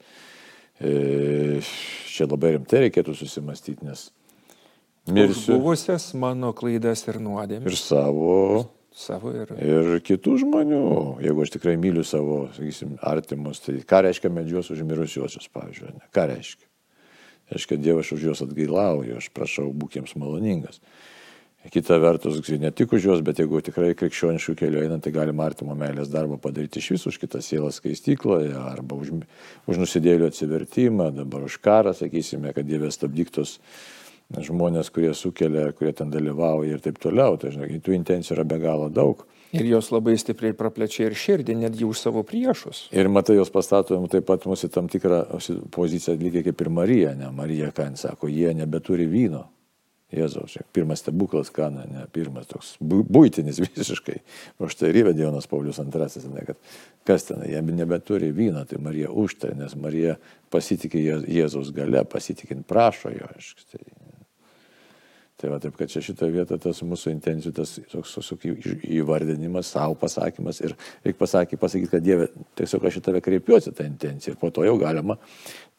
e, 0.80 1.60
čia 2.08 2.30
labai 2.30 2.54
rimtai 2.56 2.86
reikėtų 2.86 3.18
susimastyti, 3.20 3.84
nes 3.84 4.08
mirsiu. 5.14 5.56
Buvusias 5.58 6.10
mano 6.18 6.52
klaidas 6.56 7.06
ir 7.08 7.20
nuodėmės. 7.22 7.70
Ir 7.70 7.78
savo. 7.78 8.36
Savo 8.96 9.30
ir. 9.32 9.52
Ir 9.62 9.92
kitų 10.04 10.36
žmonių. 10.42 10.86
Jeigu 11.24 11.44
aš 11.44 11.54
tikrai 11.54 11.76
myliu 11.80 12.02
savo, 12.06 12.42
sakysim, 12.56 12.96
artimus, 13.06 13.62
tai 13.64 13.78
ką 13.86 14.02
reiškia 14.08 14.32
medžios 14.34 14.72
už 14.74 14.82
mirusiuosius, 14.88 15.46
pavyzdžiui, 15.54 15.94
ne? 15.94 16.10
ką 16.14 16.26
reiškia? 16.32 16.66
Reiškia, 17.50 17.78
Dievas 17.82 18.10
už 18.14 18.28
juos 18.28 18.42
atgailauju, 18.44 19.16
aš 19.18 19.30
prašau, 19.34 19.70
būk 19.74 19.96
jiems 19.98 20.14
maloningas. 20.18 20.82
Kita 21.70 21.98
vertus, 22.00 22.38
ne 22.56 22.70
tik 22.72 22.94
už 22.96 23.04
juos, 23.04 23.22
bet 23.24 23.42
jeigu 23.42 23.58
tikrai 23.60 23.90
krikščioniškų 23.98 24.54
kelių 24.56 24.84
einant, 24.86 25.04
tai 25.04 25.12
galima 25.12 25.44
artimo 25.44 25.74
meilės 25.76 26.08
darbą 26.08 26.38
padaryti 26.40 26.80
iš 26.80 26.94
visų 26.94 27.10
už 27.12 27.18
kitą 27.20 27.42
sielą 27.44 27.68
skaistykloje, 27.74 28.54
arba 28.56 28.96
už, 28.96 29.10
už 29.68 29.80
nusidėlių 29.82 30.30
atsivertimą, 30.30 31.10
dabar 31.18 31.44
už 31.44 31.58
karą, 31.60 31.92
sakysime, 31.96 32.54
kad 32.56 32.64
Dievas 32.64 32.96
stabdyktos 32.96 33.58
žmonės, 34.38 34.92
kurie 34.94 35.10
sukelia, 35.16 35.70
kurie 35.76 35.92
ten 35.96 36.10
dalyvauja 36.12 36.76
ir 36.76 36.84
taip 36.84 37.00
toliau. 37.02 37.38
Tai 37.40 37.52
žinai, 37.54 37.80
tų 37.82 37.96
intencijų 37.98 38.38
yra 38.38 38.46
be 38.46 38.60
galo 38.62 38.88
daug. 38.92 39.26
Ir 39.50 39.66
jos 39.66 39.88
labai 39.90 40.14
stipriai 40.20 40.54
praplečia 40.54 41.08
ir 41.08 41.16
širdį, 41.18 41.56
netgi 41.64 41.86
už 41.88 41.98
savo 41.98 42.22
priešus. 42.26 42.84
Ir 42.94 43.10
matai, 43.10 43.34
jos 43.40 43.50
pastatom 43.50 44.06
taip 44.10 44.28
pat 44.28 44.46
mūsų 44.46 44.70
tam 44.70 44.86
tikrą 44.90 45.24
poziciją, 45.74 46.14
lygiai 46.20 46.46
kaip 46.46 46.62
ir 46.62 46.70
Marija, 46.70 47.16
ne? 47.18 47.32
Marija, 47.34 47.72
ką 47.74 47.88
jis 47.90 48.06
sako, 48.06 48.30
jie 48.30 48.54
nebeturi 48.54 49.08
vyno. 49.10 49.48
Jėzaus, 50.10 50.56
pirmas 50.74 51.04
stebuklas, 51.04 51.52
ką, 51.54 51.68
ne, 51.70 52.02
pirmas 52.10 52.48
toks 52.50 52.72
būtinis 52.82 53.60
visiškai. 53.66 54.16
O 54.58 54.66
štai 54.70 54.90
ir 54.90 55.04
įvedė 55.04 55.22
Jonas 55.22 55.46
Paulius 55.50 55.78
II, 55.78 56.32
ne, 56.34 56.42
kad 56.48 56.58
kas 57.06 57.28
ten, 57.28 57.44
jie 57.46 57.60
nebeturi 57.62 58.32
vyno, 58.34 58.64
tai 58.66 58.80
Marija 58.82 59.12
užtarė, 59.14 59.54
nes 59.60 59.76
Marija 59.78 60.16
pasitikė 60.50 61.04
Jėzaus 61.30 61.70
gale, 61.74 62.02
pasitikint 62.10 62.66
prašo 62.66 63.14
jo. 63.14 63.30
Tai, 63.70 63.84
Tai 65.40 65.48
va 65.54 65.56
taip, 65.62 65.72
kad 65.78 65.88
čia 65.88 66.02
šitą 66.04 66.26
vietą 66.28 66.58
tas 66.60 66.82
mūsų 66.84 67.14
intencijų, 67.14 67.52
tas 67.56 67.72
toks 67.88 68.12
tiesiog 68.18 68.42
įvardinimas, 68.98 69.70
savo 69.72 69.96
pasakymas 69.96 70.60
ir 70.60 70.74
reikia 71.04 71.16
pasakyti, 71.22 71.60
pasakyti, 71.62 71.90
kad 71.94 72.04
Dieve, 72.04 72.26
tiesiog 72.60 72.84
aš 72.84 72.98
į 73.00 73.02
tave 73.06 73.22
kreipiuosi 73.24 73.72
tą 73.76 73.86
intenciją 73.88 74.34
ir 74.34 74.40
po 74.42 74.50
to 74.52 74.66
jau 74.68 74.76
galima 74.80 75.16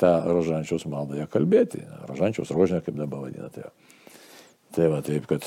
tą 0.01 0.15
rožančiaus 0.25 0.88
maldą 0.89 1.27
kalbėti. 1.30 1.84
Rožančiaus 2.10 2.53
rožinę, 2.58 2.82
kaip 2.82 2.98
dabar 2.98 3.27
vadina. 3.27 3.51
Tai, 3.53 3.70
tai 4.74 4.89
va 4.89 5.03
taip, 5.06 5.30
kad 5.30 5.46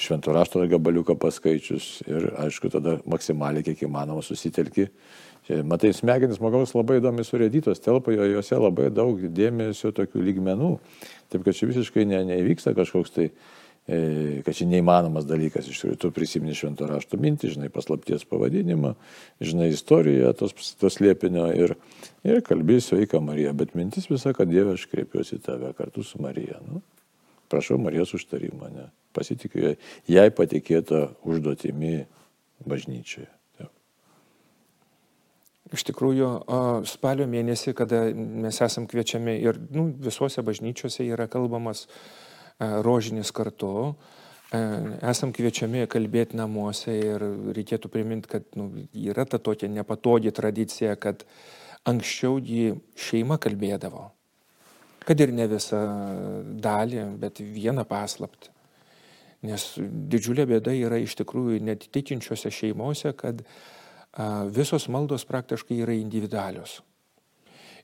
šventų 0.00 0.34
rašto 0.34 0.62
gabaliuką 0.70 1.16
paskaičius 1.20 2.00
ir 2.08 2.30
aišku 2.44 2.70
tada 2.72 2.98
maksimaliai 3.08 3.66
kiek 3.66 3.86
įmanoma 3.86 4.24
susitelki. 4.24 4.88
Matai, 5.66 5.90
smegenys 5.96 6.38
žmogaus 6.38 6.74
labai 6.76 7.00
įdomi 7.00 7.24
surėdytos, 7.26 7.80
telpa 7.82 8.12
jo, 8.14 8.26
juose 8.36 8.58
labai 8.60 8.90
daug 8.94 9.18
dėmesio 9.34 9.90
tokių 9.96 10.22
lygmenų. 10.28 10.74
Taip 11.32 11.46
kad 11.46 11.56
čia 11.56 11.66
visiškai 11.70 12.04
ne, 12.06 12.20
neįvyksta 12.28 12.74
kažkoks 12.76 13.14
tai 13.16 13.26
e, 13.26 14.42
kad 14.46 14.54
čia 14.54 14.68
neįmanomas 14.70 15.26
dalykas, 15.26 15.66
iš 15.66 15.80
tikrųjų, 15.80 15.98
tu 16.04 16.12
prisimeni 16.14 16.54
švento 16.54 16.86
rašto 16.90 17.18
mintį, 17.18 17.54
žinai 17.56 17.72
paslapties 17.72 18.26
pavadinimą, 18.30 18.94
žinai 19.42 19.72
istoriją 19.74 20.30
tos, 20.38 20.54
tos 20.78 21.00
liepinio 21.02 21.48
ir, 21.56 21.74
ir 22.28 22.44
kalbėsiu 22.46 22.94
sveika 22.94 23.22
Marija, 23.24 23.56
bet 23.56 23.74
mintis 23.78 24.10
visa, 24.12 24.36
kad 24.36 24.52
Dieve 24.52 24.76
aš 24.76 24.86
kreipiuosi 24.92 25.40
į 25.40 25.44
tave 25.48 25.74
kartu 25.78 26.06
su 26.06 26.22
Marija. 26.22 26.62
Nu, 26.68 26.84
prašau 27.50 27.80
Marijos 27.82 28.14
užtarimą, 28.20 28.70
ne? 28.76 28.90
Pasitikiu 29.16 29.74
jai 30.08 30.30
patikėtą 30.34 31.10
užduotimi 31.26 32.06
bažnyčioje. 32.66 33.30
Iš 35.70 35.84
tikrųjų, 35.86 36.28
spalio 36.90 37.28
mėnesį, 37.30 37.76
kada 37.78 38.08
mes 38.14 38.58
esam 38.64 38.88
kviečiami 38.90 39.36
ir 39.38 39.58
nu, 39.70 39.86
visuose 40.02 40.42
bažnyčiose 40.42 41.06
yra 41.06 41.28
kalbamas 41.30 41.84
rožinis 42.58 43.30
kartu, 43.30 43.94
esam 44.50 45.30
kviečiami 45.36 45.86
kalbėti 45.90 46.38
namuose 46.40 46.96
ir 46.98 47.22
reikėtų 47.54 47.90
priminti, 47.92 48.32
kad 48.32 48.48
nu, 48.58 48.66
yra 48.98 49.22
ta 49.30 49.38
tokia 49.38 49.70
nepatogi 49.70 50.34
tradicija, 50.34 50.96
kad 50.98 51.22
anksčiau 51.86 52.40
jį 52.42 52.72
šeima 52.98 53.38
kalbėdavo. 53.38 54.08
Kad 55.06 55.22
ir 55.22 55.30
ne 55.32 55.46
visą 55.48 55.84
dalį, 56.66 57.06
bet 57.22 57.38
vieną 57.40 57.86
paslapti. 57.88 58.50
Nes 59.46 59.64
didžiulė 59.80 60.44
bėda 60.50 60.74
yra 60.76 60.98
iš 61.00 61.16
tikrųjų 61.22 61.62
net 61.64 61.86
tikinčiose 61.94 62.52
šeimose, 62.52 63.14
kad 63.16 63.40
visos 64.52 64.88
maldos 64.92 65.24
praktiškai 65.24 65.80
yra 65.80 65.96
individualios. 65.96 66.80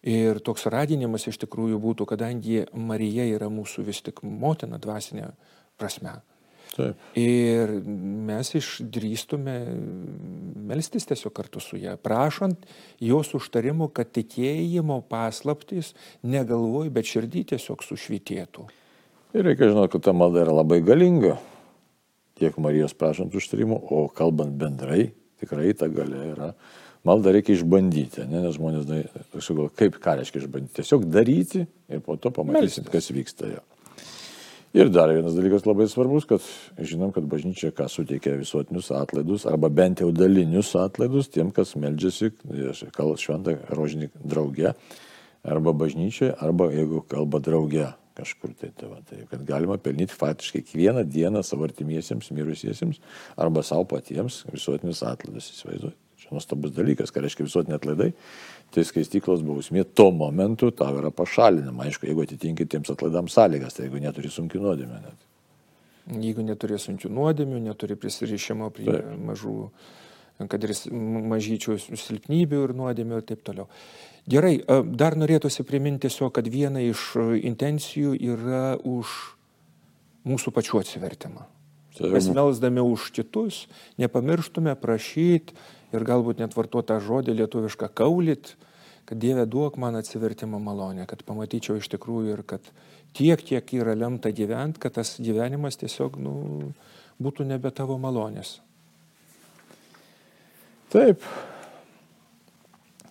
Ir 0.06 0.38
toks 0.44 0.68
raginimas 0.70 1.24
iš 1.26 1.40
tikrųjų 1.46 1.80
būtų, 1.82 2.06
kadangi 2.12 2.66
Marija 2.76 3.24
yra 3.26 3.48
mūsų 3.50 3.86
vis 3.88 4.02
tik 4.04 4.20
motina 4.22 4.78
dvasinė 4.78 5.32
prasme. 5.80 6.18
Taip. 6.76 6.98
Ir 7.16 7.70
mes 8.28 8.50
išdrįstume 8.58 9.54
melstis 10.68 11.08
tiesiog 11.08 11.32
kartu 11.36 11.62
su 11.62 11.78
ją, 11.80 11.94
prašant 11.96 12.66
jos 13.00 13.32
užtarimo, 13.38 13.88
kad 13.88 14.10
tikėjimo 14.12 15.00
paslaptys 15.08 15.94
negalvoj, 16.26 16.90
bet 16.92 17.08
širdį 17.08 17.46
tiesiog 17.54 17.86
sušvitėtų. 17.86 18.66
Ir 19.36 19.44
reikia 19.44 19.68
žinoti, 19.68 19.92
kad 19.92 20.08
ta 20.08 20.16
malda 20.16 20.46
yra 20.46 20.54
labai 20.56 20.80
galinga, 20.84 21.36
tiek 22.40 22.56
Marijos 22.62 22.96
prašant 22.96 23.34
užtarimo, 23.36 23.76
o 23.76 24.06
kalbant 24.08 24.56
bendrai, 24.56 25.10
Tikrai 25.40 25.74
ta 25.76 25.88
galia 25.92 26.32
yra. 26.32 26.50
Maldą 27.06 27.30
reikia 27.36 27.54
išbandyti, 27.54 28.24
ne? 28.26 28.40
nes 28.42 28.56
žmonės, 28.56 28.88
aš 29.36 29.48
galvoju, 29.52 29.72
kaip 29.78 29.98
ką 30.02 30.16
reiškia 30.18 30.40
išbandyti. 30.42 30.74
Tiesiog 30.80 31.04
daryti 31.12 31.62
ir 31.62 32.00
po 32.02 32.16
to 32.18 32.32
pamatysim, 32.34 32.88
kas 32.90 33.12
vyksta 33.14 33.50
jo. 33.52 33.60
Ir 34.76 34.90
dar 34.92 35.12
vienas 35.14 35.36
dalykas 35.36 35.64
labai 35.68 35.86
svarbus, 35.88 36.26
kad 36.28 36.42
žinom, 36.82 37.12
kad 37.14 37.28
bažnyčia 37.30 37.70
ką 37.76 37.86
suteikia 37.88 38.34
visuotinius 38.40 38.90
atlaidus, 38.96 39.46
arba 39.48 39.70
bent 39.72 40.02
jau 40.02 40.10
dalinius 40.12 40.72
atlaidus 40.80 41.30
tiem, 41.32 41.52
kas 41.54 41.76
meldžiasi, 41.80 42.32
kal 42.96 43.14
šventą 43.20 43.54
rožinį 43.76 44.10
drauge, 44.18 44.74
arba 45.46 45.76
bažnyčioje, 45.84 46.34
arba 46.42 46.72
jeigu 46.74 47.04
kalba 47.08 47.40
drauge 47.44 47.86
kažkur 48.16 48.54
tai. 48.58 48.72
Tai, 48.76 48.90
va, 48.92 49.02
tai 49.06 49.22
kad 49.30 49.44
galima 49.48 49.76
pelnyti 49.82 50.16
faktiškai 50.16 50.64
kiekvieną 50.64 51.04
dieną 51.08 51.44
savo 51.46 51.68
artimiesiems, 51.68 52.32
mirusiesiems 52.34 53.00
arba 53.36 53.64
savo 53.66 53.86
patiems 53.92 54.42
visuotinius 54.52 55.04
atlaidus. 55.06 55.52
Įsivaizduoju. 55.54 55.96
Čia 56.16 56.32
nuostabus 56.32 56.72
dalykas, 56.72 57.12
ką 57.12 57.20
reiškia 57.24 57.44
visuotiniai 57.44 57.76
atlaidai. 57.76 58.10
Tai 58.72 58.84
skaistyklos 58.88 59.44
bausmė 59.46 59.84
tuo 59.94 60.08
momentu 60.16 60.72
tau 60.74 60.96
yra 60.96 61.12
pašalinama. 61.14 61.86
Aišku, 61.86 62.08
jeigu 62.08 62.24
atitinki 62.24 62.66
tiems 62.72 62.90
atlaidams 62.94 63.36
sąlygas, 63.36 63.76
tai 63.76 63.86
jeigu 63.86 64.00
neturi 64.02 64.32
sunkių 64.32 64.62
nuodėmė. 64.64 65.00
Net. 65.04 65.26
Jeigu 66.06 66.44
neturi 66.46 66.78
sunkių 66.80 67.10
nuodėmių, 67.12 67.60
neturi 67.66 67.98
prisirišimo 67.98 68.70
prie 68.74 68.88
Taip. 68.88 69.06
mažų, 69.26 69.54
kad 70.46 70.66
ir 70.66 70.74
mažyčių 71.32 71.78
silpnybių 71.84 72.62
ir 72.68 72.74
nuodėmių 72.78 73.20
ir 73.20 73.26
taip 73.26 73.42
toliau. 73.46 73.66
Gerai, 74.26 74.56
dar 74.98 75.14
norėtųsi 75.14 75.62
priminti 75.66 76.08
tiesiog, 76.08 76.32
kad 76.34 76.48
viena 76.50 76.82
iš 76.82 77.12
intencijų 77.46 78.16
yra 78.34 78.74
už 78.82 79.12
mūsų 80.26 80.50
pačių 80.54 80.80
atsivertimą. 80.82 81.46
Mes 82.10 82.26
melsdami 82.28 82.82
už 82.82 83.08
kitus, 83.14 83.64
nepamirštume 83.96 84.74
prašyti 84.76 85.54
ir 85.94 86.04
galbūt 86.04 86.42
net 86.42 86.56
vartotą 86.58 86.98
žodį 87.00 87.36
lietuvišką 87.38 87.88
kaulit, 87.96 88.56
kad 89.06 89.22
Dieve 89.22 89.46
duok 89.46 89.78
man 89.80 89.96
atsivertimo 89.96 90.58
malonę, 90.58 91.06
kad 91.08 91.22
pamatyčiau 91.24 91.78
iš 91.78 91.88
tikrųjų 91.94 92.34
ir 92.34 92.42
kad 92.44 92.66
tiek, 93.16 93.40
kiek 93.40 93.72
yra 93.78 93.94
lemta 93.94 94.34
gyventi, 94.34 94.82
kad 94.82 94.98
tas 94.98 95.14
gyvenimas 95.22 95.78
tiesiog 95.80 96.18
nu, 96.20 96.34
būtų 97.22 97.46
nebe 97.46 97.70
tavo 97.70 97.96
malonės. 98.02 98.58
Taip, 100.92 101.22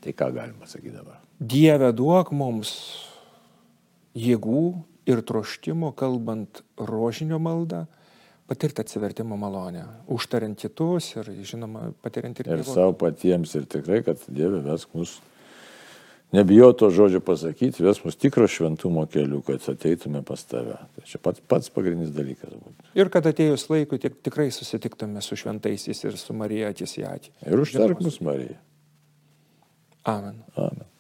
Tai 0.06 0.14
ką 0.14 0.32
galima 0.36 0.68
sakyti 0.70 0.94
dabar? 0.94 1.18
Dieve 1.42 1.90
duok 1.98 2.30
mums 2.38 2.76
jėgų 4.14 4.66
ir 5.10 5.22
troštimo, 5.26 5.90
kalbant 5.98 6.62
rožinio 6.78 7.40
maldą, 7.42 7.88
patirti 8.46 8.84
atsivertimo 8.84 9.38
malonę, 9.42 9.88
užtariant 10.14 10.60
kitus 10.62 11.16
ir, 11.18 11.32
žinoma, 11.42 11.88
patiriant 12.06 12.38
ir... 12.38 12.52
Ir 12.54 12.62
savo 12.68 12.94
patiems 13.02 13.56
ir 13.58 13.66
tikrai, 13.70 14.04
kad 14.06 14.22
Dieve 14.30 14.62
vesk 14.68 14.94
mus, 14.94 15.16
nebijo 16.36 16.70
to 16.78 16.92
žodžio 16.94 17.24
pasakyti, 17.26 17.82
ves 17.86 18.04
mus 18.06 18.20
tikro 18.22 18.46
šventumo 18.46 19.08
keliu, 19.10 19.42
kad 19.48 19.66
ateitume 19.74 20.22
pas 20.28 20.46
tave. 20.46 20.78
Tai 20.78 21.08
čia 21.10 21.22
pats, 21.26 21.42
pats 21.50 21.74
pagrindinis 21.74 22.14
dalykas 22.14 22.54
būtų. 22.54 22.92
Ir 23.02 23.10
kad 23.14 23.26
atėjus 23.34 23.66
laikui 23.74 23.98
tik, 24.06 24.22
tikrai 24.30 24.52
susitiktume 24.54 25.26
su 25.26 25.42
šventaisiais 25.42 26.06
ir 26.06 26.22
su 26.22 26.38
Marija 26.38 26.70
akis 26.76 26.98
į 27.02 27.10
akį. 27.10 27.36
Ir 27.50 27.66
užtark 27.66 28.06
mus, 28.06 28.22
Marija. 28.22 28.62
Amen. 30.08 30.44
Amen. 30.58 30.95